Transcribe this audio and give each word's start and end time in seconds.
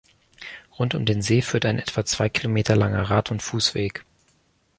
Rund 0.79 0.95
um 0.95 1.05
den 1.05 1.21
See 1.21 1.43
führt 1.43 1.63
ein 1.63 1.77
etwa 1.77 2.03
zwei 2.03 2.27
Kilometer 2.27 2.75
langer 2.75 3.03
Rad- 3.03 3.29
und 3.29 3.43
Fußweg. 3.43 4.03